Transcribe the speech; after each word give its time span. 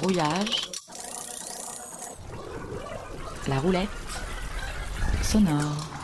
brouillage, 0.00 0.70
la 3.48 3.58
roulette 3.58 3.88
sonore. 5.22 5.96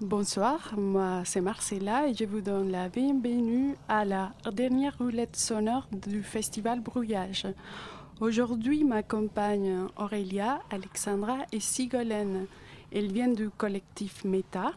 Bonsoir, 0.00 0.74
moi 0.76 1.22
c'est 1.24 1.40
Marcella 1.40 2.08
et 2.08 2.14
je 2.14 2.24
vous 2.24 2.40
donne 2.40 2.70
la 2.70 2.88
bienvenue 2.88 3.76
à 3.88 4.04
la 4.04 4.32
dernière 4.52 4.96
roulette 4.98 5.36
sonore 5.36 5.86
du 5.92 6.22
festival 6.22 6.80
Brouillage. 6.80 7.46
Aujourd'hui 8.20 8.84
m'accompagnent 8.84 9.86
Aurélia, 9.96 10.60
Alexandra 10.70 11.38
et 11.52 11.60
Sigolène. 11.60 12.46
Elles 12.92 13.12
viennent 13.12 13.34
du 13.34 13.50
collectif 13.50 14.24
Meta 14.24 14.72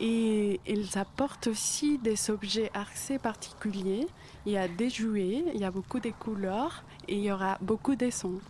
et 0.00 0.60
elles 0.66 0.98
apportent 0.98 1.48
aussi 1.48 1.98
des 1.98 2.30
objets 2.30 2.70
assez 2.74 3.18
particuliers. 3.18 4.06
Il 4.46 4.52
y 4.52 4.56
a 4.56 4.68
des 4.68 4.90
jouets, 4.90 5.44
il 5.54 5.60
y 5.60 5.64
a 5.64 5.70
beaucoup 5.70 6.00
de 6.00 6.10
couleurs 6.10 6.84
et 7.06 7.16
il 7.16 7.22
y 7.22 7.32
aura 7.32 7.58
beaucoup 7.60 7.96
de 7.96 8.10
sons. 8.10 8.40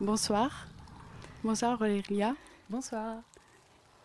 Bonsoir. 0.00 0.66
Bonsoir 1.42 1.80
Aurélia. 1.80 2.34
Bonsoir. 2.68 3.16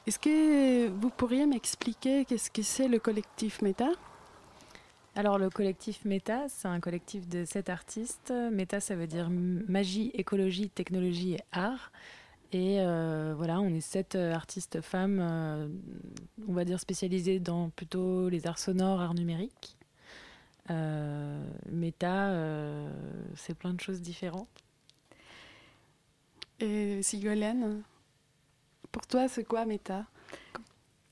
Est-ce 0.06 0.20
que 0.20 0.90
vous 0.90 1.10
pourriez 1.10 1.46
m'expliquer 1.46 2.26
qu'est-ce 2.26 2.52
que 2.52 2.62
c'est 2.62 2.88
le 2.88 3.00
collectif 3.00 3.62
Meta? 3.62 3.90
Alors 5.16 5.38
le 5.38 5.50
collectif 5.50 6.06
Meta, 6.06 6.50
c'est 6.50 6.68
un 6.68 6.80
collectif 6.80 7.28
de 7.28 7.46
sept 7.46 7.70
artistes. 7.70 8.34
Meta, 8.52 8.80
ça 8.80 8.96
veut 8.96 9.08
dire 9.08 9.30
magie, 9.30 10.12
écologie, 10.14 10.70
technologie 10.70 11.36
et 11.36 11.42
art. 11.52 11.92
Et 12.54 12.80
euh, 12.80 13.34
voilà, 13.36 13.60
on 13.60 13.74
est 13.74 13.82
sept 13.82 14.14
euh, 14.14 14.32
artistes 14.32 14.80
femmes, 14.82 15.20
euh, 15.20 15.68
on 16.48 16.54
va 16.54 16.66
dire 16.66 16.80
spécialisées 16.80 17.40
dans 17.40 17.72
plutôt 17.72 18.30
les 18.30 18.46
arts 18.46 18.60
sonores, 18.60 19.02
arts 19.02 19.16
numériques. 19.16 19.76
Meta, 20.70 22.32
c'est 23.36 23.54
plein 23.54 23.74
de 23.74 23.82
choses 23.82 24.02
différentes. 24.02 24.48
Et 26.62 27.04
Sigolène, 27.04 27.84
pour 28.92 29.06
toi, 29.08 29.28
c'est 29.28 29.44
quoi 29.44 29.66
Meta? 29.66 30.06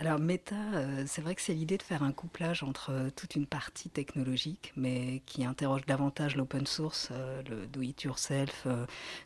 Alors 0.01 0.17
Meta, 0.17 0.55
euh, 0.55 1.03
c'est 1.05 1.21
vrai 1.21 1.35
que 1.35 1.43
c'est 1.43 1.53
l'idée 1.53 1.77
de 1.77 1.83
faire 1.83 2.01
un 2.01 2.11
couplage 2.11 2.63
entre 2.63 2.91
euh, 2.91 3.09
toute 3.15 3.35
une 3.35 3.45
partie 3.45 3.91
technologique, 3.91 4.73
mais 4.75 5.21
qui 5.27 5.45
interroge 5.45 5.85
davantage 5.85 6.35
l'open 6.35 6.65
source, 6.65 7.09
euh, 7.11 7.43
le 7.47 7.67
do 7.67 7.83
it 7.83 8.01
yourself, 8.01 8.65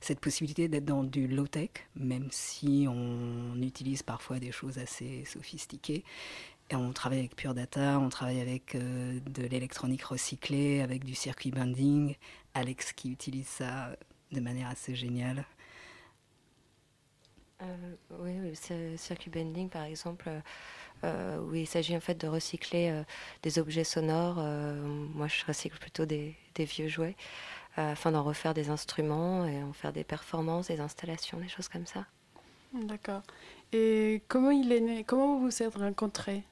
cette 0.02 0.20
possibilité 0.20 0.68
d'être 0.68 0.84
dans 0.84 1.06
du 1.06 1.30
low 1.30 1.48
tech, 1.48 1.70
même 1.96 2.28
si 2.30 2.88
on 2.90 3.56
utilise 3.62 4.04
parfois 4.04 4.40
des 4.40 4.52
choses 4.52 4.78
assez 4.78 5.24
sophistiquées. 5.24 6.04
Et 6.70 6.76
on 6.76 6.92
travaille 6.92 7.20
avec 7.20 7.38
Pure 7.38 7.54
Data, 7.54 7.98
on 7.98 8.10
travaille 8.10 8.42
avec 8.42 8.76
de 8.76 9.48
l'électronique 9.48 10.04
recyclée, 10.04 10.82
avec 10.82 11.06
du 11.06 11.16
circuit 11.16 11.52
binding. 11.52 12.16
Alex 12.54 12.92
qui 12.92 13.12
utilise 13.12 13.48
ça 13.48 13.96
de 14.34 14.42
manière 14.42 14.68
assez 14.68 14.94
géniale. 14.94 15.46
Euh, 17.62 17.96
oui, 18.20 18.38
le 18.70 18.98
circuit 18.98 19.30
bending, 19.30 19.70
par 19.70 19.84
exemple, 19.84 20.26
euh, 20.28 20.40
euh, 21.04 21.40
où 21.40 21.56
il 21.56 21.68
s'agit 21.68 21.96
en 21.96 22.00
fait 22.02 22.16
de 22.16 22.28
recycler 22.28 23.04
des 23.44 23.60
objets 23.60 23.84
sonores. 23.84 24.38
moi, 25.14 25.28
je 25.28 25.46
recycle 25.46 25.78
plutôt 25.78 26.06
des, 26.06 26.36
vieux 26.58 26.88
jouets 26.88 27.16
afin 27.78 28.12
d'en 28.14 28.24
refaire 28.24 28.54
des 28.54 28.70
instruments 28.70 29.46
et 29.46 29.62
en 29.62 29.74
faire 29.74 29.92
des 29.92 30.06
performances, 30.06 30.68
des 30.68 30.80
installations, 30.80 31.40
des 31.40 31.50
choses 31.50 31.68
comme 31.68 31.86
ça. 31.86 32.06
D'accord. 32.74 33.22
Et 33.74 34.24
comment 34.30 34.52
il 34.52 34.72
est 34.72 34.80
né 34.80 35.04
Comment 35.04 35.38
vous 35.38 35.46
vous 35.50 35.64
êtes 35.64 35.76
rencontrés? 35.76 36.44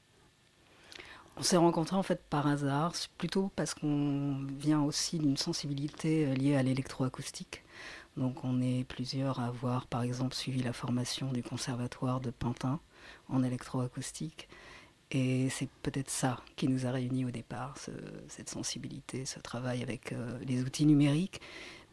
On 1.38 1.42
s'est 1.42 1.58
rencontrés 1.58 1.96
en 1.96 2.04
fait 2.04 2.22
par 2.30 2.46
hasard, 2.46 2.94
plutôt 3.18 3.50
parce 3.56 3.74
qu'on 3.74 4.46
vient 4.60 4.84
aussi 4.84 5.18
d'une 5.18 5.38
sensibilité 5.38 6.28
liée 6.36 6.56
à 6.56 6.64
l'électroacoustique. 6.64 7.63
Donc 8.18 8.44
on 8.44 8.62
est 8.62 8.84
plusieurs 8.84 9.40
à 9.40 9.46
avoir 9.46 9.88
par 9.88 10.04
exemple 10.04 10.36
suivi 10.36 10.62
la 10.62 10.74
formation 10.74 11.32
du 11.32 11.42
conservatoire 11.42 12.20
de 12.20 12.30
Pantin 12.30 12.80
en 13.30 13.44
électroacoustique. 13.44 14.48
Et 15.12 15.50
c'est 15.50 15.70
peut-être 15.84 16.10
ça 16.10 16.40
qui 16.56 16.68
nous 16.68 16.88
a 16.88 16.92
réunis 16.92 17.26
au 17.26 17.32
départ, 17.32 17.78
cette 18.28 18.50
sensibilité, 18.50 19.26
ce 19.26 19.40
travail 19.40 19.84
avec 19.84 20.12
euh, 20.12 20.40
les 20.44 20.64
outils 20.64 20.88
numériques, 20.88 21.40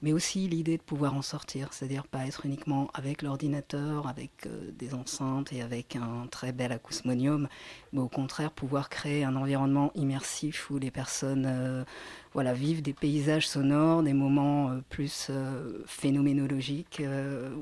mais 0.03 0.13
aussi 0.13 0.49
l'idée 0.49 0.77
de 0.77 0.83
pouvoir 0.83 1.15
en 1.15 1.23
sortir, 1.23 1.73
c'est-à-dire 1.73 2.07
pas 2.07 2.27
être 2.27 2.47
uniquement 2.47 2.89
avec 2.95 3.23
l'ordinateur, 3.23 4.07
avec 4.07 4.31
euh, 4.47 4.71
des 4.79 4.95
enceintes 4.95 5.53
et 5.53 5.63
avec 5.63 5.97
un 5.97 6.27
très 6.31 6.53
bel 6.53 6.73
acousmonium, 6.73 7.49
mais 7.93 8.01
au 8.01 8.09
contraire 8.09 8.51
pouvoir 8.51 8.89
créer 8.89 9.25
un 9.25 9.37
environnement 9.37 9.93
immersif 9.95 10.71
où 10.71 10.79
les 10.79 10.91
personnes 10.91 11.47
euh, 11.47 11.85
voilà, 12.33 12.55
vivent 12.55 12.83
des 12.83 12.95
paysages 12.95 13.49
sonores, 13.49 14.03
des 14.03 14.15
moments 14.15 14.71
euh, 14.71 14.81
plus 14.89 15.31
phénoménologiques, 15.87 17.03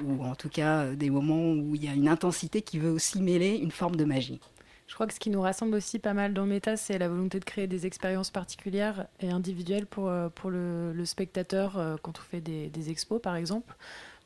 ou 0.05 0.25
en 0.25 0.35
tout 0.35 0.49
cas 0.49 0.91
des 0.95 1.11
moments 1.11 1.53
où 1.53 1.75
il 1.75 1.85
y 1.85 1.89
a 1.89 1.93
une 1.93 2.09
intensité 2.09 2.63
qui 2.63 2.79
veut 2.79 2.91
aussi 2.91 3.21
mêler 3.21 3.57
une 3.57 3.71
forme 3.71 3.97
de 3.97 4.05
magie. 4.05 4.41
Je 4.89 4.95
crois 4.95 5.07
que 5.07 5.13
ce 5.13 5.21
qui 5.21 5.29
nous 5.29 5.43
rassemble 5.43 5.75
aussi 5.77 5.99
pas 5.99 6.15
mal 6.15 6.33
dans 6.33 6.47
Meta, 6.47 6.79
c'est 6.79 6.99
la 6.99 7.09
volonté 7.09 7.39
de 7.39 7.45
créer 7.45 7.67
des 7.67 7.85
expériences 7.85 8.31
particulières 8.31 9.07
et 9.21 9.31
individuelles 9.31 9.87
pour, 9.87 10.09
euh, 10.09 10.31
pour 10.31 10.51
le, 10.51 11.05
spectateur 11.05 11.77
euh, 11.77 11.97
quand 12.03 12.19
on 12.19 12.23
fait 12.23 12.41
des, 12.41 12.91
expos, 12.91 13.21
par 13.21 13.37
exemple. 13.37 13.77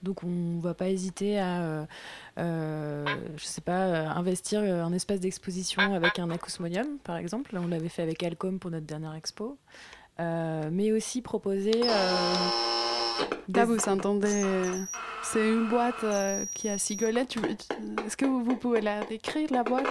Donc 0.05 0.23
on 0.23 0.29
ne 0.29 0.61
va 0.61 0.73
pas 0.73 0.89
hésiter 0.89 1.41
à, 1.41 1.87
euh, 2.39 3.05
je 3.37 3.45
sais 3.45 3.61
pas, 3.61 4.09
investir 4.11 4.61
un 4.61 4.93
espace 4.93 5.21
d'exposition 5.21 5.95
avec 5.95 6.21
un 6.21 6.31
acousmonium, 6.31 6.99
par 7.03 7.17
exemple. 7.17 7.57
on 7.57 7.67
l'avait 7.67 7.89
fait 7.89 8.03
avec 8.03 8.23
Alcom 8.23 8.59
pour 8.59 8.71
notre 8.71 8.87
dernière 8.87 9.15
expo. 9.15 9.59
mais 10.19 10.93
aussi 10.93 11.23
proposer... 11.23 11.83
Là, 13.53 13.65
vous 13.65 13.89
entendez, 13.89 14.45
c'est 15.23 15.47
une 15.47 15.69
boîte 15.69 16.05
qui 16.55 16.69
a 16.69 16.79
Sigolette. 16.79 17.37
Est-ce 18.07 18.17
que 18.17 18.25
vous, 18.25 18.43
vous 18.43 18.57
pouvez 18.57 18.81
la 18.81 19.05
décrire, 19.05 19.51
la 19.53 19.65
boîte? 19.65 19.87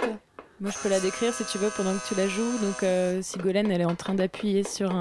Moi, 0.60 0.70
je 0.70 0.78
peux 0.78 0.88
la 0.88 1.00
décrire 1.00 1.34
si 1.34 1.44
tu 1.44 1.58
veux 1.58 1.70
pendant 1.76 1.92
que 1.92 2.06
tu 2.06 2.14
la 2.14 2.28
joues. 2.28 2.58
Donc, 2.60 2.82
euh, 2.82 3.20
Sigolène, 3.20 3.70
elle 3.70 3.80
est 3.80 3.86
en 3.86 3.96
train 3.96 4.14
d'appuyer 4.14 4.62
sur 4.62 4.92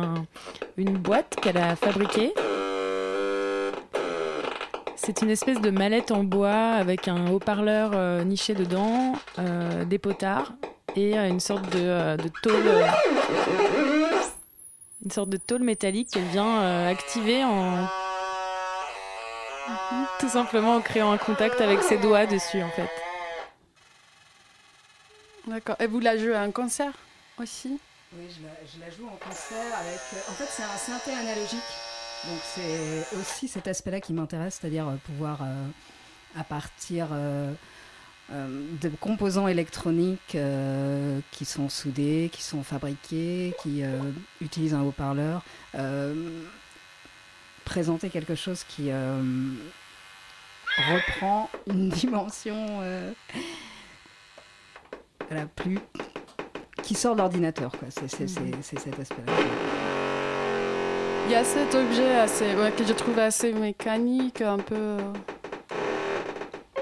une 0.78 0.98
boîte 0.98 1.36
qu'elle 1.42 1.58
a 1.58 1.76
fabriquée. 1.76 2.34
C'est 4.96 5.22
une 5.22 5.30
espèce 5.30 5.60
de 5.62 5.70
mallette 5.70 6.12
en 6.12 6.24
bois 6.24 6.74
avec 6.74 7.08
un 7.08 7.32
haut-parleur 7.32 7.92
euh, 7.94 8.24
niché 8.24 8.54
dedans, 8.54 9.14
euh, 9.40 9.84
des 9.86 9.98
potards 9.98 10.54
et 10.96 11.16
une 11.16 11.40
sorte 11.40 11.70
de, 11.72 12.18
de 12.18 12.30
tôle. 12.44 12.66
une 15.04 15.12
sorte 15.12 15.30
de 15.30 15.38
tôle 15.38 15.64
métallique 15.64 16.10
qu'elle 16.12 16.24
vient 16.26 16.88
activer 16.88 17.44
en. 17.44 17.88
Tout 20.20 20.30
simplement 20.30 20.76
en 20.76 20.82
créant 20.82 21.12
un 21.12 21.18
contact 21.18 21.62
avec 21.62 21.82
ses 21.82 21.98
doigts 21.98 22.26
dessus, 22.26 22.62
en 22.62 22.70
fait. 22.70 22.90
D'accord. 25.48 25.76
Et 25.80 25.88
vous 25.88 26.00
la 26.00 26.18
jouez 26.18 26.36
à 26.36 26.42
un 26.42 26.52
concert 26.52 26.94
aussi? 27.40 27.80
Oui, 28.14 28.26
je 28.30 28.80
la, 28.80 28.90
joue 28.90 29.08
en 29.08 29.18
concert 29.18 29.80
avec. 29.80 30.00
En 30.30 30.34
fait, 30.34 30.48
c'est 30.50 30.64
un 30.64 30.78
synthé 30.78 31.12
analogique. 31.14 31.60
Donc, 32.28 32.40
c'est 32.44 33.18
aussi 33.18 33.48
cet 33.48 33.68
aspect-là 33.68 34.02
qui 34.02 34.14
m'intéresse, 34.14 34.60
c'est-à-dire 34.60 34.88
euh, 34.88 34.96
pouvoir, 35.06 35.42
euh, 35.42 35.68
à 36.36 36.44
partir 36.44 37.08
euh, 37.12 37.54
de 38.30 38.90
composants 39.00 39.48
électroniques 39.48 40.38
qui 41.32 41.46
sont 41.46 41.70
soudés, 41.70 42.30
qui 42.32 42.44
sont 42.44 42.64
fabriqués, 42.64 43.54
qui 43.62 43.84
utilisent 44.40 44.74
un 44.74 44.84
haut-parleur, 44.84 45.44
présenter 47.66 48.10
quelque 48.10 48.36
chose 48.36 48.64
qui 48.64 48.90
reprend 50.78 51.50
une 51.68 51.90
dimension 52.00 52.82
la 55.34 55.46
plus 55.46 55.80
qui 56.84 56.96
sort 56.96 57.16
de 57.16 57.20
l'ordinateur. 57.20 57.72
C'est 57.90 58.20
mhm. 58.20 58.54
cet 58.62 59.00
aspect-là. 59.00 59.34
Il 61.28 61.32
y 61.32 61.36
a 61.36 61.44
cet 61.44 61.76
objet 61.76 62.16
assez, 62.16 62.46
que 62.78 62.84
je 62.84 62.94
trouve 62.94 63.18
assez 63.20 63.54
mécanique, 63.54 64.42
un 64.42 64.58
peu. 64.58 64.98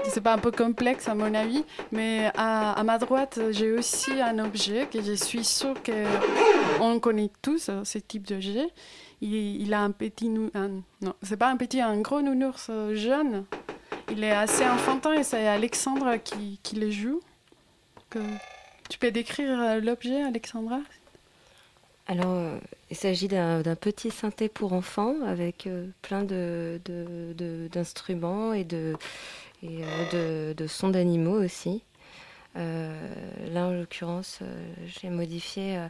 C'est 0.04 0.22
pas 0.22 0.32
un 0.32 0.38
peu 0.38 0.50
complexe 0.50 1.08
à 1.08 1.14
mon 1.14 1.32
avis, 1.34 1.64
mais 1.92 2.32
à, 2.36 2.82
ma 2.82 2.98
droite, 2.98 3.38
j'ai 3.52 3.70
aussi 3.70 4.10
un 4.20 4.40
objet 4.40 4.88
que 4.92 5.00
je 5.00 5.12
suis 5.12 5.44
sûre 5.44 5.74
qu'on 5.84 6.98
connaît 6.98 7.30
tous, 7.42 7.70
ce 7.84 7.98
type 7.98 8.26
d'objet. 8.26 8.66
Il, 9.20 9.34
il, 9.34 9.72
a 9.72 9.82
un 9.82 9.92
petit. 9.92 10.28
Un, 10.54 10.80
non, 11.00 11.14
c'est 11.22 11.36
pas 11.36 11.50
un 11.50 11.56
petit, 11.56 11.80
un 11.80 12.00
gros 12.00 12.22
nounours 12.22 12.70
jeune. 12.94 13.44
Il 14.10 14.24
est 14.24 14.32
assez 14.32 14.64
enfantin 14.64 15.12
et 15.12 15.22
c'est 15.22 15.46
Alexandre 15.46 16.16
qui, 16.16 16.58
qui 16.64 16.74
le 16.74 16.90
joue. 16.90 17.20
Tu 18.88 18.98
peux 18.98 19.10
décrire 19.10 19.60
euh, 19.60 19.80
l'objet, 19.80 20.22
Alexandra? 20.22 20.80
Alors, 22.08 22.32
euh, 22.32 22.58
il 22.90 22.96
s'agit 22.96 23.28
d'un 23.28 23.62
petit 23.76 24.10
synthé 24.10 24.48
pour 24.48 24.72
enfants 24.72 25.14
avec 25.24 25.68
euh, 25.68 25.86
plein 26.02 26.24
d'instruments 27.70 28.50
de, 28.50 28.96
et, 29.62 30.54
de, 30.54 30.66
sons 30.66 30.88
d'animaux 30.88 31.40
aussi. 31.40 31.84
là, 32.56 33.66
en 33.66 33.70
l'occurrence, 33.70 34.40
j'ai 34.86 35.08
modifié 35.08 35.86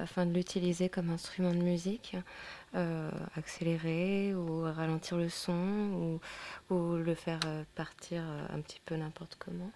afin 0.00 0.26
de 0.26 0.32
l'utiliser 0.32 0.88
comme 0.88 1.10
instrument 1.10 1.50
de 1.50 1.56
musique, 1.56 2.16
accélérer 3.36 4.32
ou 4.32 4.62
ralentir 4.62 5.16
le 5.16 5.28
son 5.28 6.20
ou 6.70 6.94
le 6.94 7.14
faire 7.16 7.40
partir 7.74 8.22
un 8.54 8.60
petit 8.60 8.80
peu 8.84 8.94
n'importe 8.94 9.36
comment. 9.40 9.72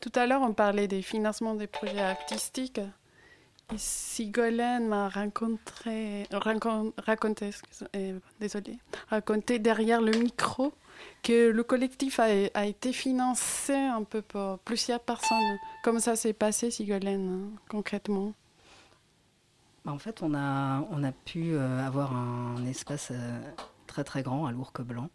Tout 0.00 0.12
à 0.14 0.26
l'heure, 0.26 0.42
on 0.42 0.52
parlait 0.52 0.88
des 0.88 1.02
financements 1.02 1.54
des 1.54 1.66
projets 1.66 2.00
artistiques. 2.00 2.80
Sigolène 3.76 4.86
m'a 4.88 5.08
raconté, 5.08 6.26
raconté, 6.98 7.50
euh, 7.96 8.18
raconté 9.08 9.58
derrière 9.58 10.02
le 10.02 10.12
micro 10.12 10.72
que 11.22 11.50
le 11.50 11.62
collectif 11.62 12.20
a, 12.20 12.66
été 12.66 12.92
financé 12.92 13.74
un 13.74 14.02
peu 14.02 14.22
par 14.22 14.58
plusieurs 14.58 15.00
personnes. 15.00 15.58
Comment 15.82 16.00
ça 16.00 16.16
s'est 16.16 16.34
passé, 16.34 16.70
Sigolène, 16.70 17.56
concrètement? 17.68 18.34
Bah, 19.84 19.92
En 19.92 19.98
fait, 19.98 20.22
on 20.22 20.34
a, 20.34 20.86
on 20.90 21.02
a 21.02 21.12
pu 21.12 21.54
euh, 21.54 21.86
avoir 21.86 22.14
un 22.14 22.64
espace 22.66 23.08
euh, 23.10 23.40
très 23.86 24.04
très 24.04 24.22
grand 24.22 24.46
à 24.46 24.52
Lourques-Blanc 24.52 25.08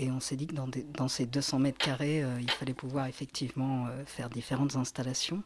et 0.00 0.10
on 0.10 0.18
s'est 0.18 0.36
dit 0.36 0.46
que 0.46 0.54
dans, 0.54 1.08
ces 1.08 1.26
200 1.26 1.58
mètres 1.58 1.78
carrés, 1.78 2.24
euh, 2.24 2.40
il 2.40 2.50
fallait 2.50 2.72
pouvoir 2.72 3.06
effectivement 3.06 3.86
euh, 3.86 4.02
faire 4.06 4.30
différentes 4.30 4.76
installations. 4.76 5.42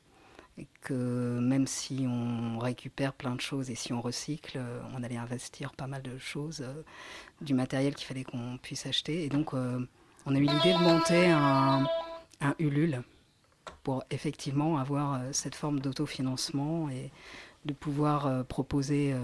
Et 0.58 0.68
que 0.82 1.40
même 1.40 1.66
si 1.66 2.06
on 2.08 2.60
récupère 2.60 3.12
plein 3.14 3.34
de 3.34 3.40
choses 3.40 3.68
et 3.70 3.74
si 3.74 3.92
on 3.92 4.00
recycle, 4.00 4.58
euh, 4.58 4.80
on 4.96 5.02
allait 5.02 5.16
investir 5.16 5.72
pas 5.72 5.88
mal 5.88 6.02
de 6.02 6.16
choses, 6.18 6.64
du 7.40 7.52
matériel 7.52 7.96
qu'il 7.96 8.06
fallait 8.06 8.22
qu'on 8.22 8.56
puisse 8.62 8.86
acheter. 8.86 9.24
Et 9.24 9.28
donc, 9.28 9.54
on 9.54 10.34
a 10.34 10.38
eu 10.38 10.44
l'idée 10.44 10.72
de 10.72 10.78
monter 10.78 11.26
un, 11.26 11.88
un 12.40 12.54
Ulule 12.60 13.02
pour 13.82 14.04
effectivement 14.12 14.78
avoir 14.78 15.20
cette 15.32 15.56
forme 15.56 15.80
d'autofinancement 15.80 16.88
et 16.90 17.10
de 17.64 17.72
pouvoir 17.72 18.44
proposer 18.44 19.16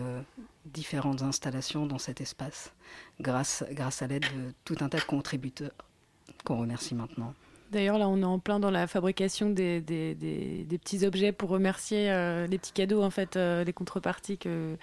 différentes 0.65 1.23
installations 1.23 1.87
dans 1.87 1.99
cet 1.99 2.21
espace 2.21 2.73
grâce, 3.21 3.65
grâce 3.73 4.03
à 4.03 4.07
l'aide 4.07 4.25
de 4.25 4.53
tout 4.65 4.77
un 4.81 4.89
tas 4.89 4.99
de 4.99 5.05
contributeurs 5.05 5.73
qu'on 6.45 6.59
remercie 6.59 6.95
maintenant. 6.95 7.35
D'ailleurs, 7.71 7.99
là, 7.99 8.09
on 8.09 8.21
est 8.21 8.25
en 8.25 8.41
plein 8.41 8.59
dans 8.59 8.71
la 8.71 8.89
fabrication 8.89 9.49
des, 9.49 9.81
des, 9.81 10.15
des, 10.17 10.79
petits 10.79 11.07
objets 11.07 11.31
pour 11.31 11.51
remercier 11.51 12.11
euh, 12.11 12.49
les 12.49 12.59
petits 12.59 12.73
cadeaux, 12.73 13.03
en 13.03 13.11
fait, 13.11 13.37
euh, 13.37 13.63
les 13.63 13.73
contreparties 13.73 14.39
que, 14.39 14.77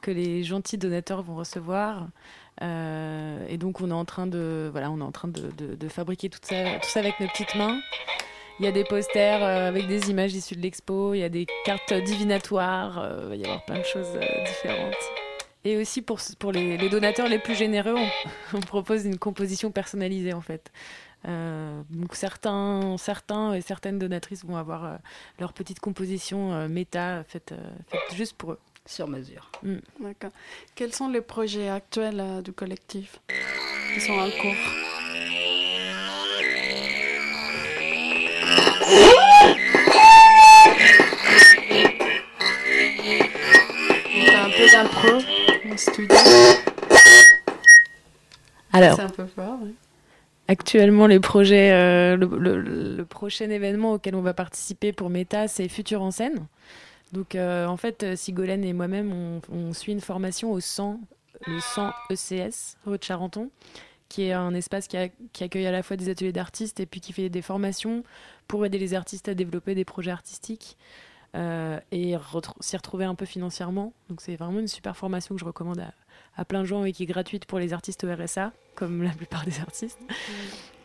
que 0.00 0.10
les 0.10 0.42
gentils 0.42 0.76
donateurs 0.76 1.22
vont 1.22 1.36
recevoir. 1.36 2.08
Euh, 2.60 3.46
et 3.48 3.58
donc, 3.58 3.80
on 3.80 3.90
est 3.90 3.94
en 3.94 4.04
train 4.04 4.26
de, 4.26 4.68
voilà, 4.72 4.90
on 4.90 4.98
est 4.98 5.04
en 5.04 5.12
train 5.12 5.28
de, 5.28 5.50
de, 5.56 5.88
fabriquer 5.88 6.30
tout 6.30 6.40
ça, 6.42 6.78
tout 6.80 6.88
ça 6.88 6.98
avec 6.98 7.20
nos 7.20 7.28
petites 7.28 7.54
mains. 7.54 7.78
Il 8.58 8.64
y 8.64 8.68
a 8.68 8.72
des 8.72 8.84
posters 8.84 9.42
avec 9.42 9.86
des 9.86 10.10
images 10.10 10.34
issues 10.34 10.56
de 10.56 10.62
l'expo, 10.62 11.14
il 11.14 11.20
y 11.20 11.24
a 11.24 11.28
des 11.28 11.46
cartes 11.64 11.94
divinatoires, 11.94 13.08
il 13.22 13.28
va 13.28 13.36
y 13.36 13.44
avoir 13.44 13.64
plein 13.64 13.78
de 13.78 13.84
choses 13.84 14.18
différentes. 14.46 15.21
Et 15.64 15.76
aussi 15.76 16.02
pour, 16.02 16.18
pour 16.38 16.52
les, 16.52 16.88
donateurs 16.88 17.28
les 17.28 17.38
plus 17.38 17.54
généreux, 17.54 17.94
on, 18.52 18.60
propose 18.60 19.04
une 19.04 19.18
composition 19.18 19.70
personnalisée 19.70 20.32
en 20.32 20.40
fait. 20.40 20.72
Euh, 21.28 21.82
donc 21.90 22.16
certains, 22.16 22.96
certains 22.98 23.54
et 23.54 23.60
certaines 23.60 23.98
donatrices 23.98 24.44
vont 24.44 24.56
avoir 24.56 24.84
euh, 24.84 24.96
leur 25.38 25.52
petite 25.52 25.78
composition 25.78 26.52
euh, 26.52 26.68
méta 26.68 27.22
faite, 27.24 27.54
juste 28.14 28.36
pour 28.36 28.52
eux. 28.52 28.58
Sur 28.84 29.06
mesure. 29.06 29.48
Mm. 29.62 29.76
D'accord. 30.00 30.32
Quels 30.74 30.92
sont 30.92 31.08
les 31.08 31.20
projets 31.20 31.68
actuels 31.68 32.42
du 32.42 32.52
collectif 32.52 33.20
qui 33.94 34.00
sont 34.00 34.14
en 34.14 34.28
cours? 34.30 34.56
Un 44.34 44.50
peu 44.50 44.70
d'impro. 44.72 45.31
Alors, 48.72 48.98
Actuellement, 50.48 51.06
les 51.06 51.20
projets, 51.20 51.72
euh, 51.72 52.16
le, 52.16 53.04
prochain 53.04 53.48
événement 53.48 53.92
auquel 53.92 54.14
on 54.14 54.22
va 54.22 54.34
participer 54.34 54.92
pour 54.92 55.08
Meta, 55.08 55.48
c'est 55.48 55.68
Futur 55.68 56.02
en 56.02 56.10
scène. 56.10 56.46
Donc, 57.12 57.34
euh, 57.34 57.66
en 57.66 57.76
fait, 57.76 58.16
Sigolène 58.16 58.64
et 58.64 58.72
moi-même, 58.72 59.40
on, 59.50 59.72
suit 59.72 59.92
une 59.92 60.00
formation 60.00 60.52
au 60.52 60.60
100, 60.60 61.00
le 61.46 61.60
100 61.60 61.92
ECS, 62.10 62.76
Rue 62.86 62.98
de 62.98 63.04
Charenton, 63.04 63.50
qui 64.08 64.24
est 64.24 64.32
un 64.32 64.54
espace 64.54 64.88
qui, 64.88 64.96
qui 65.32 65.44
accueille 65.44 65.66
à 65.66 65.72
la 65.72 65.82
fois 65.82 65.96
des 65.96 66.08
ateliers 66.08 66.32
d'artistes 66.32 66.80
et 66.80 66.86
puis 66.86 67.00
qui 67.00 67.12
fait 67.12 67.28
des 67.28 67.42
formations 67.42 68.02
pour 68.48 68.66
aider 68.66 68.78
les 68.78 68.94
artistes 68.94 69.28
à 69.28 69.34
développer 69.34 69.74
des 69.74 69.84
projets 69.84 70.10
artistiques. 70.10 70.76
Euh, 71.34 71.80
et 71.92 72.14
s'y 72.60 72.76
retrouver 72.76 73.04
un 73.04 73.14
peu 73.14 73.24
financièrement. 73.24 73.92
Donc 74.10 74.20
c'est 74.20 74.36
vraiment 74.36 74.60
une 74.60 74.68
super 74.68 74.96
formation 74.96 75.34
que 75.34 75.40
je 75.40 75.44
recommande 75.44 75.82
à, 76.36 76.44
plein 76.44 76.60
de 76.60 76.66
gens 76.66 76.84
et 76.84 76.92
qui 76.92 77.04
est 77.04 77.06
gratuite 77.06 77.46
pour 77.46 77.58
les 77.58 77.72
artistes 77.72 78.04
au 78.04 78.14
RSA, 78.14 78.52
comme 78.74 79.02
la 79.02 79.10
plupart 79.10 79.44
des 79.44 79.60
artistes. 79.60 79.98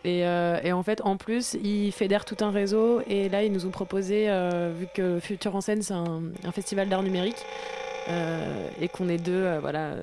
Euh, 0.05 0.59
et, 0.63 0.71
en 0.71 0.83
fait, 0.83 1.01
en 1.01 1.17
plus, 1.17 1.57
ils 1.61 1.91
fédèrent 1.91 2.23
tout 2.23 2.37
un 2.39 2.49
réseau. 2.51 3.01
Et 3.07 3.27
là, 3.27 3.43
ils 3.43 3.51
nous 3.51 3.65
ont 3.65 3.71
proposé, 3.71 4.29
euh, 4.29 4.71
vu 4.73 4.87
que 4.93 5.19
Futur 5.19 5.53
en 5.53 5.59
scène, 5.59 5.81
c'est 5.81 5.93
un, 5.93 6.21
festival 6.53 6.87
d'art 6.87 7.03
numérique, 7.03 7.45
et 8.79 8.87
qu'on 8.87 9.09
est 9.09 9.17
deux 9.17 9.57
voilà, 9.59 9.95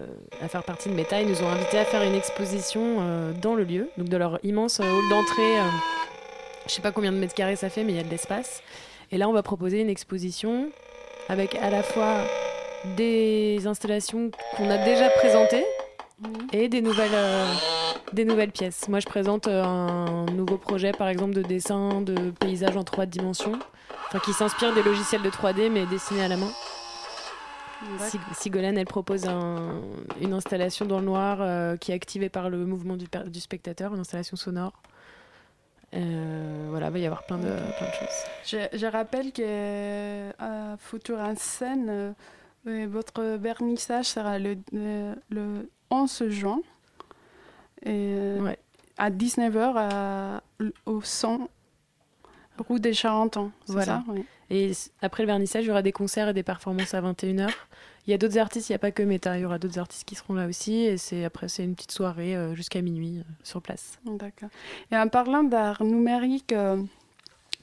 à 0.42 0.48
faire 0.48 0.62
partie 0.62 0.90
de 0.90 0.94
Meta, 0.94 1.22
ils 1.22 1.28
nous 1.28 1.42
ont 1.42 1.48
invités 1.48 1.78
à 1.78 1.86
faire 1.86 2.02
une 2.02 2.14
exposition 2.14 3.32
dans 3.40 3.54
le 3.54 3.64
lieu, 3.64 3.88
donc 3.96 4.10
de 4.10 4.16
leur 4.18 4.38
immense 4.42 4.78
hall 4.78 5.08
d'entrée. 5.08 5.56
je 6.66 6.72
sais 6.72 6.82
pas 6.82 6.92
combien 6.92 7.12
de 7.12 7.16
mètres 7.16 7.32
carrés 7.32 7.56
ça 7.56 7.70
fait, 7.70 7.82
mais 7.82 7.92
il 7.92 7.96
y 7.96 8.00
a 8.00 8.02
de 8.02 8.10
l'espace. 8.10 8.62
Et 9.10 9.18
là, 9.18 9.28
on 9.28 9.32
va 9.32 9.42
proposer 9.42 9.80
une 9.80 9.90
exposition 9.90 10.70
avec 11.28 11.54
à 11.56 11.70
la 11.70 11.82
fois 11.82 12.22
des 12.96 13.66
installations 13.66 14.30
qu'on 14.56 14.70
a 14.70 14.78
déjà 14.78 15.08
présentées 15.10 15.64
et 16.52 16.68
des 16.68 16.80
nouvelles, 16.80 17.10
euh, 17.14 17.52
des 18.12 18.24
nouvelles 18.24 18.52
pièces. 18.52 18.88
Moi, 18.88 19.00
je 19.00 19.06
présente 19.06 19.48
euh, 19.48 19.62
un 19.62 20.26
nouveau 20.26 20.58
projet, 20.58 20.92
par 20.92 21.08
exemple, 21.08 21.34
de 21.34 21.42
dessin 21.42 22.00
de 22.00 22.30
paysage 22.30 22.76
en 22.76 22.84
trois 22.84 23.06
dimensions, 23.06 23.58
enfin, 24.08 24.18
qui 24.20 24.32
s'inspire 24.32 24.74
des 24.74 24.82
logiciels 24.82 25.22
de 25.22 25.30
3D, 25.30 25.70
mais 25.70 25.86
dessinés 25.86 26.22
à 26.22 26.28
la 26.28 26.36
main. 26.36 26.50
Sigolène, 28.32 28.78
elle 28.78 28.86
propose 28.86 29.26
une 30.20 30.32
installation 30.32 30.86
dans 30.86 31.00
le 31.00 31.04
noir 31.04 31.38
euh, 31.40 31.76
qui 31.76 31.92
est 31.92 31.94
activée 31.94 32.30
par 32.30 32.48
le 32.48 32.64
mouvement 32.64 32.96
du, 32.96 33.06
du 33.26 33.40
spectateur, 33.40 33.92
une 33.92 34.00
installation 34.00 34.36
sonore. 34.36 34.72
Euh, 35.94 36.66
voilà, 36.70 36.88
il 36.88 36.92
va 36.92 36.98
y 36.98 37.06
avoir 37.06 37.24
plein 37.24 37.38
de, 37.38 37.48
plein 37.48 37.86
de 37.86 37.92
choses. 37.92 38.68
Je, 38.72 38.86
rappelle 38.86 39.32
que 39.32 40.30
à 40.38 40.76
Futur 40.78 41.18
en 41.18 41.36
scène, 41.36 42.14
euh, 42.66 42.86
votre 42.90 43.22
vernissage 43.36 44.06
sera 44.06 44.38
le, 44.38 44.56
le 44.72 45.70
11 45.90 46.28
juin. 46.28 46.60
Et, 47.84 48.16
À 48.96 49.10
19h 49.10 50.40
au 50.86 51.02
100 51.02 51.48
rue 52.68 52.80
des 52.80 52.94
Charentons. 52.94 53.52
Voilà. 53.66 54.02
Ça, 54.06 54.14
Et 54.50 54.72
après 55.02 55.22
le 55.22 55.26
vernissage, 55.26 55.64
il 55.64 55.68
y 55.68 55.70
aura 55.70 55.82
des 55.82 55.92
concerts 55.92 56.28
et 56.28 56.34
des 56.34 56.42
performances 56.42 56.94
à 56.94 57.02
21h. 57.02 57.50
Il 58.06 58.10
y 58.10 58.14
a 58.14 58.18
d'autres 58.18 58.38
artistes, 58.38 58.68
il 58.68 58.72
n'y 58.72 58.76
a 58.76 58.80
pas 58.80 58.90
que 58.90 59.02
Meta, 59.02 59.38
il 59.38 59.42
y 59.42 59.44
aura 59.46 59.58
d'autres 59.58 59.78
artistes 59.78 60.04
qui 60.04 60.14
seront 60.14 60.34
là 60.34 60.46
aussi. 60.46 60.74
Et 60.74 60.98
c'est 60.98 61.24
après, 61.24 61.48
c'est 61.48 61.64
une 61.64 61.74
petite 61.74 61.92
soirée 61.92 62.36
euh, 62.36 62.54
jusqu'à 62.54 62.82
minuit 62.82 63.18
euh, 63.18 63.22
sur 63.42 63.62
place. 63.62 63.98
D'accord. 64.04 64.50
Et 64.92 64.96
en 64.96 65.08
parlant 65.08 65.42
d'art 65.42 65.82
numérique, 65.82 66.52
euh, 66.52 66.82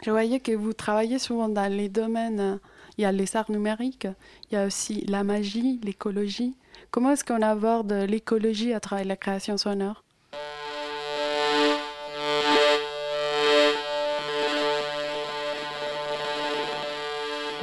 je 0.03 0.09
voyais 0.09 0.39
que 0.39 0.51
vous 0.51 0.73
travaillez 0.73 1.19
souvent 1.19 1.47
dans 1.47 1.71
les 1.71 1.89
domaines. 1.89 2.59
Il 2.97 3.03
y 3.03 3.05
a 3.05 3.11
les 3.11 3.35
arts 3.35 3.51
numériques, 3.51 4.07
il 4.49 4.55
y 4.55 4.57
a 4.57 4.65
aussi 4.65 5.05
la 5.05 5.23
magie, 5.23 5.79
l'écologie. 5.83 6.55
Comment 6.89 7.11
est-ce 7.11 7.23
qu'on 7.23 7.41
aborde 7.41 7.93
l'écologie 7.93 8.73
à 8.73 8.79
travers 8.79 9.05
la 9.05 9.15
création 9.15 9.57
sonore? 9.57 10.03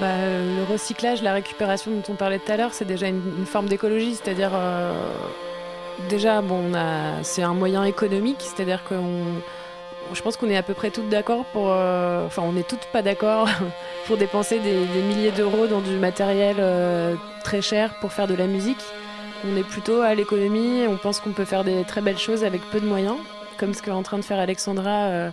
Bah, 0.01 0.15
Le 0.17 0.73
recyclage, 0.73 1.23
la 1.23 1.33
récupération 1.33 1.91
dont 1.91 2.03
on 2.13 2.15
parlait 2.15 2.39
tout 2.39 2.53
à 2.53 2.57
l'heure, 2.57 2.73
c'est 2.73 2.85
déjà 2.85 3.09
une, 3.09 3.47
forme 3.47 3.69
d'écologie. 3.69 4.15
C'est-à-dire, 4.15 4.51
euh, 4.55 4.93
déjà, 6.09 6.41
bon, 6.41 6.73
c'est 7.23 7.43
un 7.43 7.55
moyen 7.55 7.85
économique. 7.85 8.41
C'est-à-dire 8.41 8.85
que 8.85 8.95
je 10.13 10.23
pense 10.23 10.37
qu'on 10.37 10.49
est 10.49 10.57
à 10.57 10.63
peu 10.63 10.75
près 10.75 10.91
toutes 10.91 11.09
d'accord 11.09 11.45
pour. 11.53 11.71
Euh, 11.71 12.27
enfin, 12.27 12.43
on 12.43 12.53
n'est 12.53 12.63
toutes 12.63 12.87
pas 12.93 13.03
d'accord 13.03 13.49
pour 14.07 14.17
dépenser 14.17 14.59
des, 14.59 15.03
milliers 15.03 15.33
d'euros 15.33 15.67
dans 15.67 15.81
du 15.81 15.97
matériel 15.97 16.57
euh, 16.59 17.15
très 17.45 17.61
cher 17.61 17.95
pour 18.01 18.13
faire 18.13 18.27
de 18.27 18.35
la 18.35 18.47
musique. 18.47 18.83
On 19.47 19.57
est 19.57 19.65
plutôt 19.65 20.01
à 20.01 20.15
l'économie. 20.15 20.87
On 20.89 20.97
pense 20.97 21.21
qu'on 21.21 21.33
peut 21.33 21.45
faire 21.45 21.65
des 21.65 21.85
très 21.85 22.01
belles 22.01 22.19
choses 22.19 22.45
avec 22.45 22.63
peu 22.71 22.81
de 22.81 22.87
moyens, 22.87 23.17
comme 23.59 23.75
ce 23.75 23.83
qu'est 23.83 23.91
en 23.91 24.03
train 24.03 24.19
de 24.19 24.25
faire 24.25 24.39
Alexandra 24.39 25.31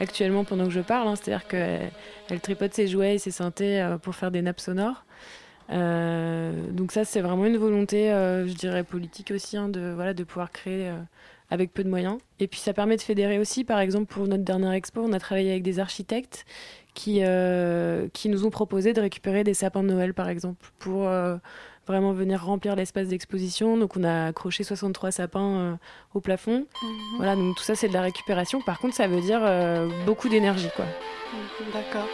actuellement 0.00 0.44
pendant 0.44 0.64
que 0.64 0.70
je 0.70 0.80
parle. 0.80 1.08
Hein. 1.08 1.16
C'est-à-dire 1.16 1.46
qu'elle 1.46 1.90
elle 2.30 2.40
tripote 2.40 2.74
ses 2.74 2.86
jouets 2.86 3.14
et 3.14 3.18
ses 3.18 3.30
synthés 3.30 3.80
euh, 3.80 3.98
pour 3.98 4.14
faire 4.14 4.30
des 4.30 4.42
nappes 4.42 4.60
sonores. 4.60 5.04
donc 5.70 6.92
ça, 6.92 7.04
c'est 7.04 7.20
vraiment 7.20 7.46
une 7.46 7.58
volonté, 7.58 8.08
je 8.08 8.54
dirais, 8.54 8.84
politique 8.84 9.30
aussi, 9.30 9.56
hein, 9.56 9.68
de, 9.68 10.24
pouvoir 10.24 10.50
créer 10.50 10.90
avec 11.50 11.72
peu 11.72 11.84
de 11.84 11.90
moyens. 11.90 12.18
Et 12.40 12.46
puis 12.46 12.60
ça 12.60 12.72
permet 12.72 12.96
de 12.96 13.02
fédérer 13.02 13.38
aussi, 13.38 13.64
par 13.64 13.80
exemple, 13.80 14.06
pour 14.06 14.26
notre 14.26 14.44
dernière 14.44 14.72
expo, 14.72 15.02
on 15.02 15.12
a 15.12 15.18
travaillé 15.18 15.50
avec 15.50 15.62
des 15.62 15.78
architectes 15.78 16.46
qui 16.94 17.20
nous 17.20 18.46
ont 18.46 18.50
proposé 18.50 18.92
de 18.94 19.00
récupérer 19.00 19.44
des 19.44 19.54
sapins 19.54 19.82
de 19.82 19.88
Noël, 19.88 20.14
par 20.14 20.28
exemple, 20.28 20.70
pour 20.78 21.08
vraiment 21.88 22.12
venir 22.12 22.44
remplir 22.44 22.76
l'espace 22.76 23.08
d'exposition. 23.08 23.76
Donc 23.76 23.96
on 23.96 24.04
a 24.04 24.26
accroché 24.26 24.62
63 24.62 25.10
sapins 25.10 25.56
euh, 25.56 25.74
au 26.14 26.20
plafond. 26.20 26.66
Mhm. 26.82 27.16
Voilà, 27.16 27.34
donc 27.34 27.56
tout 27.56 27.64
ça 27.64 27.74
c'est 27.74 27.88
de 27.88 27.94
la 27.94 28.02
récupération. 28.02 28.60
Par 28.62 28.78
contre, 28.78 28.94
ça 28.94 29.08
veut 29.08 29.20
dire 29.20 29.40
euh, 29.42 29.88
beaucoup 30.06 30.28
d'énergie, 30.28 30.68
quoi. 30.76 30.84
Mhm, 30.84 31.72
d'accord. 31.72 32.08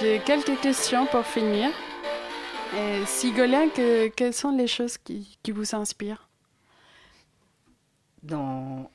J'ai 0.00 0.20
quelques 0.20 0.60
questions 0.60 1.06
pour 1.06 1.24
finir. 1.24 1.70
Que, 3.74 4.08
quelles 4.08 4.34
sont 4.34 4.50
les 4.50 4.66
choses 4.66 4.98
qui, 4.98 5.38
qui 5.42 5.50
vous 5.50 5.74
inspirent? 5.74 6.28
Dans, 8.22 8.90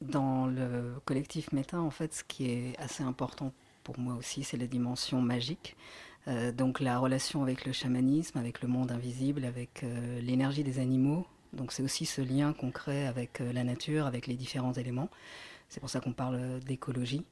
dans 0.00 0.46
le 0.46 0.94
collectif 1.04 1.52
Méta, 1.52 1.80
en 1.80 1.90
fait, 1.90 2.14
ce 2.14 2.24
qui 2.24 2.50
est 2.50 2.78
assez 2.78 3.02
important 3.02 3.52
pour 3.82 3.98
moi 3.98 4.14
aussi, 4.14 4.44
c'est 4.44 4.56
la 4.56 4.66
dimension 4.66 5.20
magique. 5.20 5.76
Euh, 6.28 6.52
donc 6.52 6.80
la 6.80 6.98
relation 6.98 7.42
avec 7.42 7.64
le 7.64 7.72
chamanisme, 7.72 8.38
avec 8.38 8.62
le 8.62 8.68
monde 8.68 8.92
invisible, 8.92 9.44
avec 9.44 9.82
euh, 9.82 10.20
l'énergie 10.20 10.64
des 10.64 10.78
animaux. 10.78 11.26
Donc 11.52 11.72
c'est 11.72 11.82
aussi 11.82 12.06
ce 12.06 12.20
lien 12.20 12.52
qu'on 12.52 12.70
crée 12.70 13.06
avec 13.06 13.40
euh, 13.40 13.52
la 13.52 13.64
nature, 13.64 14.06
avec 14.06 14.26
les 14.26 14.34
différents 14.34 14.72
éléments. 14.74 15.08
C'est 15.68 15.80
pour 15.80 15.90
ça 15.90 16.00
qu'on 16.00 16.12
parle 16.12 16.60
d'écologie, 16.60 17.24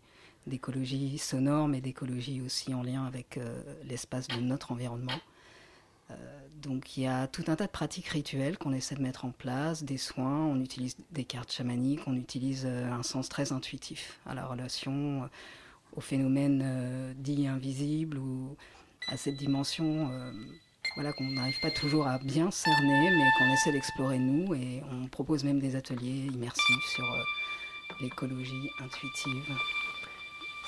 d'écologie 0.46 1.18
sonore, 1.18 1.68
mais 1.68 1.80
d'écologie 1.80 2.40
aussi 2.40 2.72
en 2.72 2.82
lien 2.82 3.04
avec 3.04 3.40
l'espace 3.84 4.28
de 4.28 4.36
notre 4.36 4.70
environnement. 4.70 5.20
donc 6.62 6.96
il 6.96 7.02
y 7.02 7.06
a 7.08 7.26
tout 7.26 7.42
un 7.48 7.56
tas 7.56 7.66
de 7.66 7.70
pratiques 7.72 8.06
rituelles 8.06 8.56
qu'on 8.56 8.72
essaie 8.72 8.94
de 8.94 9.02
mettre 9.02 9.24
en 9.24 9.32
place, 9.32 9.82
des 9.82 9.98
soins, 9.98 10.46
on 10.46 10.60
utilise 10.60 10.96
des 11.10 11.24
cartes 11.24 11.50
chamaniques, 11.50 12.06
on 12.06 12.14
utilise 12.14 12.64
un 12.64 13.02
sens 13.02 13.28
très 13.28 13.50
intuitif 13.50 14.20
à 14.24 14.36
la 14.36 14.46
relation, 14.46 15.28
au 15.96 16.00
phénomène 16.00 17.12
dit 17.18 17.48
invisible 17.48 18.18
ou 18.18 18.56
à 19.10 19.16
cette 19.16 19.36
dimension 19.36 20.10
euh, 20.12 20.30
voilà, 20.94 21.12
qu'on 21.12 21.24
n'arrive 21.24 21.58
pas 21.60 21.70
toujours 21.70 22.06
à 22.06 22.18
bien 22.18 22.50
cerner, 22.50 23.10
mais 23.10 23.24
qu'on 23.38 23.52
essaie 23.52 23.72
d'explorer 23.72 24.18
nous. 24.18 24.54
Et 24.54 24.82
on 24.90 25.06
propose 25.06 25.44
même 25.44 25.60
des 25.60 25.76
ateliers 25.76 26.26
immersifs 26.32 26.84
sur 26.94 27.04
euh, 27.04 27.18
l'écologie 28.00 28.70
intuitive. 28.80 29.54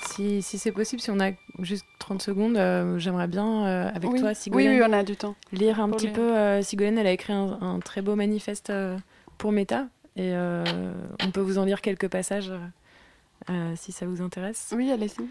Si, 0.03 0.41
si 0.41 0.57
c'est 0.57 0.71
possible, 0.71 1.01
si 1.01 1.11
on 1.11 1.19
a 1.19 1.31
juste 1.59 1.85
30 1.99 2.21
secondes, 2.21 2.57
euh, 2.57 2.97
j'aimerais 2.97 3.27
bien, 3.27 3.63
avec 3.63 4.09
toi, 4.15 4.33
Sigolène, 4.33 4.69
oui, 4.71 4.79
oui, 4.79 4.85
on 4.87 4.93
a 4.93 5.03
du 5.03 5.15
temps. 5.15 5.35
lire 5.51 5.79
un 5.79 5.89
petit 5.89 6.09
peu. 6.09 6.61
Sigolène, 6.63 6.97
elle 6.97 7.07
a 7.07 7.11
écrit 7.11 7.33
un, 7.33 7.79
très 7.83 8.01
beau 8.01 8.15
manifeste 8.15 8.73
pour 9.37 9.51
Meta, 9.51 9.87
et 10.15 10.33
on 10.35 11.31
peut 11.31 11.41
vous 11.41 11.59
en 11.59 11.65
lire 11.65 11.81
quelques 11.81 12.07
passages 12.07 12.51
si 13.75 13.91
ça 13.91 14.07
vous 14.07 14.23
intéresse. 14.23 14.73
Oui, 14.75 14.91
allez-y. 14.91 15.23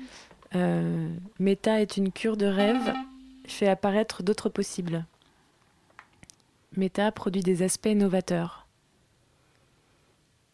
Euh, 0.54 1.14
Méta 1.38 1.80
est 1.80 1.96
une 1.96 2.10
cure 2.10 2.36
de 2.36 2.46
rêve, 2.46 2.92
fait 3.46 3.68
apparaître 3.68 4.22
d'autres 4.22 4.48
possibles. 4.48 5.04
Méta 6.76 7.10
produit 7.12 7.42
des 7.42 7.62
aspects 7.62 7.88
novateurs. 7.88 8.66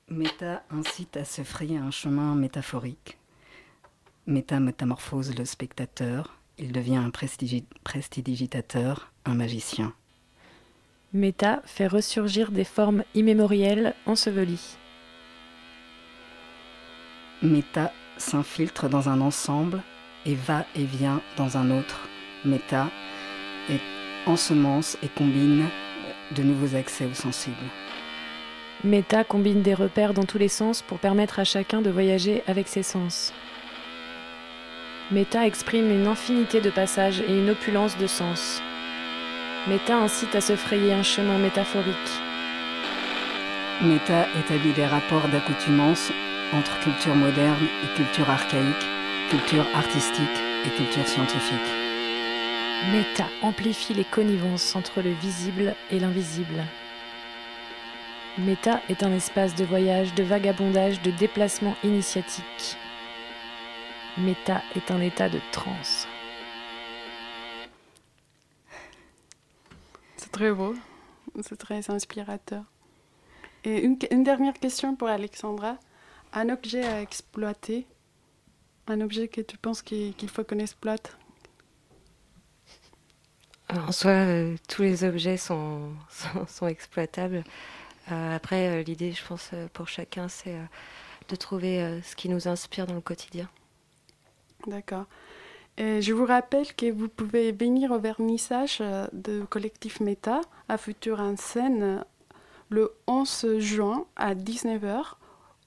Méta 0.09 0.63
incite 0.71 1.17
à 1.17 1.25
se 1.25 1.43
frayer 1.43 1.79
un 1.79 1.91
chemin 1.91 2.35
métaphorique. 2.35 3.19
Méta 4.27 4.61
métamorphose 4.61 5.37
le 5.37 5.45
spectateur, 5.45 6.39
il 6.59 6.73
devient 6.73 6.97
un 6.97 7.11
prestidigitateur, 7.11 9.13
un 9.25 9.35
magicien. 9.35 9.93
Méta 11.13 11.63
fait 11.65 11.87
ressurgir 11.87 12.51
des 12.51 12.65
formes 12.65 13.05
immémorielles 13.15 13.95
ensevelies. 14.07 14.77
Méta 17.43 17.93
s'infiltre 18.17 18.89
dans 18.89 19.09
un 19.09 19.21
ensemble 19.21 19.83
et 20.25 20.35
va 20.35 20.65
et 20.75 20.85
vient 20.85 21.21
dans 21.37 21.57
un 21.57 21.71
autre. 21.71 22.09
Méta 22.45 22.89
et 23.71 23.79
ensemence 24.27 24.97
et 25.03 25.09
combine 25.09 25.65
de 26.35 26.43
nouveaux 26.43 26.77
accès 26.77 27.07
aux 27.07 27.15
sensibles. 27.15 27.57
Méta 28.85 29.25
combine 29.25 29.63
des 29.63 29.75
repères 29.75 30.15
dans 30.15 30.25
tous 30.25 30.39
les 30.39 30.49
sens 30.49 30.83
pour 30.83 30.99
permettre 30.99 31.39
à 31.39 31.45
chacun 31.45 31.81
de 31.81 31.91
voyager 31.91 32.43
avec 32.47 32.69
ses 32.69 32.83
sens. 32.83 33.33
Méta 35.11 35.47
exprime 35.47 35.91
une 35.91 36.07
infinité 36.07 36.61
de 36.61 36.71
passages 36.71 37.21
et 37.21 37.39
une 37.39 37.51
opulence 37.51 37.97
de 37.97 38.07
sens. 38.07 38.61
Méta 39.69 39.97
incite 39.97 40.35
à 40.35 40.41
se 40.41 40.57
frayer 40.57 40.93
un 40.93 41.03
chemin 41.03 41.39
métaphorique. 41.39 41.95
Méta 43.83 44.27
établit 44.39 44.73
des 44.73 44.87
rapports 44.87 45.29
d'accoutumance 45.29 46.11
entre 46.53 46.79
culture 46.81 47.15
moderne 47.15 47.67
et 47.85 47.97
culture 47.97 48.31
archaïque, 48.31 48.87
culture 49.31 49.67
artistique 49.75 50.39
et 50.65 50.71
culture 50.71 51.07
scientifique. 51.07 51.73
Méta 52.93 53.27
amplifie 53.43 53.95
les 53.95 54.05
connivences 54.05 54.77
entre 54.77 55.03
le 55.03 55.11
visible 55.11 55.75
et 55.91 55.99
l'invisible. 55.99 56.63
Méta 58.39 58.81
est 58.89 59.03
un 59.03 59.13
espace 59.13 59.55
de 59.55 59.65
voyage, 59.65 60.15
de 60.15 60.23
vagabondage, 60.23 61.03
de 61.03 61.11
déplacement 61.11 61.75
initiatique. 61.83 62.77
Méta 64.19 64.63
est 64.77 64.91
un 64.91 65.01
état 65.01 65.29
de 65.29 65.41
transe. 65.53 66.07
C'est 70.17 70.31
très 70.31 70.53
beau, 70.53 70.75
c'est 71.43 71.57
très 71.57 71.91
inspirateur. 71.91 72.63
Et 73.65 73.81
une, 73.81 73.99
une 74.11 74.23
dernière 74.23 74.55
question 74.55 74.95
pour 74.95 75.09
Alexandra 75.09 75.77
un 76.37 76.51
objet 76.51 76.85
à 76.85 77.01
exploiter, 77.01 77.87
un 78.87 79.01
objet 79.01 79.27
que 79.27 79.41
tu 79.41 79.57
penses 79.57 79.81
qu'il 79.81 80.29
faut 80.29 80.45
qu'on 80.45 80.59
exploite 80.59 81.17
En 83.71 83.91
soi, 83.91 84.11
euh, 84.11 84.57
tous 84.69 84.83
les 84.83 85.03
objets 85.03 85.37
sont, 85.49 85.93
sont, 86.47 86.67
exploitables. 86.67 87.43
Euh, 88.13 88.37
après, 88.37 88.69
euh, 88.69 88.83
l'idée, 88.83 89.13
je 89.13 89.25
pense, 89.25 89.51
pour 89.73 89.89
chacun, 89.89 90.29
c'est 90.29 90.57
de 91.31 91.37
trouver 91.37 92.01
ce 92.03 92.15
qui 92.15 92.29
nous 92.29 92.47
inspire 92.49 92.87
dans 92.87 92.95
le 92.95 93.01
quotidien. 93.01 93.49
D'accord. 94.67 95.07
Et 95.79 96.03
je 96.03 96.13
vous 96.13 96.27
rappelle 96.27 96.73
que 96.75 96.91
vous 96.91 97.09
pouvez 97.09 97.51
venir 97.53 97.91
au 97.91 97.99
vernissage 97.99 98.83
de 99.13 99.45
Collectif 99.45 100.01
Méta 100.01 100.43
à 100.69 100.77
Futur 100.77 101.19
en 101.19 101.37
scène 101.37 102.05
le 102.69 102.93
11 103.07 103.59
juin 103.59 104.07
à 104.17 104.35
19h 104.35 105.17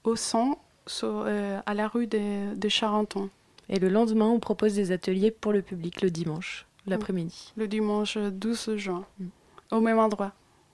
au 0.04 0.16
son 0.16 0.56
euh, 1.04 1.60
à 1.66 1.74
la 1.74 1.88
rue 1.88 2.06
des, 2.06 2.54
des, 2.56 2.68
Charenton. 2.68 3.30
Et 3.68 3.78
le 3.78 3.88
lendemain, 3.88 4.26
on 4.26 4.40
propose 4.40 4.74
des 4.74 4.92
ateliers 4.92 5.30
pour 5.30 5.52
le 5.52 5.62
public 5.62 6.02
le 6.02 6.10
dimanche, 6.10 6.66
l'après-midi. 6.86 7.52
Le 7.56 7.68
dimanche 7.68 8.18
12 8.18 8.76
juin, 8.76 9.04
mm. 9.18 9.26
au 9.72 9.80
même 9.80 9.98
endroit, 9.98 10.32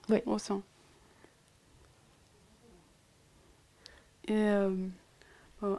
oui. 0.09 0.19
au 0.25 0.39
son. 0.39 0.63
Et 4.27 4.33
euh, 4.33 4.71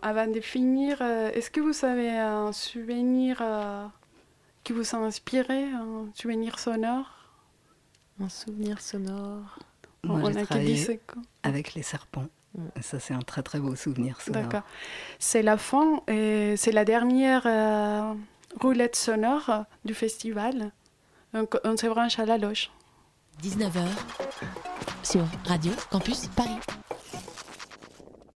avant 0.02 0.26
de 0.26 0.40
finir, 0.40 0.98
euh, 1.00 1.30
est-ce 1.32 1.50
que 1.50 1.60
vous 1.60 1.84
avez 1.84 2.10
un 2.10 2.52
souvenir 2.52 3.42
qui 4.62 4.72
vous 4.72 4.94
a 4.94 4.98
inspiré, 4.98 5.64
un 5.64 6.06
souvenir 6.14 6.58
sonore? 6.58 7.10
Un 8.20 8.28
souvenir 8.28 8.80
sonore 8.80 9.58
Moi, 10.04 10.20
on 10.22 10.34
a 10.34 10.44
travaillé 10.44 11.00
avec 11.42 11.74
les 11.74 11.82
serpents. 11.82 12.28
Ça, 12.80 12.98
c'est 12.98 13.14
un 13.14 13.20
très 13.20 13.42
très 13.42 13.60
beau 13.60 13.74
souvenir. 13.76 14.18
D'accord. 14.28 14.62
C'est 15.18 15.42
la 15.42 15.56
fin 15.56 16.02
et 16.08 16.56
c'est 16.56 16.72
la 16.72 16.84
dernière 16.84 17.42
euh, 17.46 18.14
roulette 18.60 18.96
sonore 18.96 19.64
du 19.84 19.94
festival. 19.94 20.72
Donc, 21.34 21.56
on 21.64 21.76
se 21.76 21.86
branche 21.86 22.18
à 22.18 22.24
la 22.24 22.38
loge. 22.38 22.70
19h 23.42 23.86
sur 25.04 25.24
Radio 25.46 25.72
Campus 25.90 26.26
Paris. 26.28 26.58